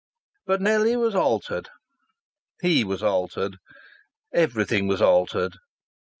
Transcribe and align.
But 0.47 0.61
Nellie 0.61 0.95
was 0.95 1.13
altered; 1.13 1.69
he 2.59 2.83
was 2.83 3.03
altered; 3.03 3.57
everything 4.33 4.87
was 4.87 4.99
altered. 4.99 5.59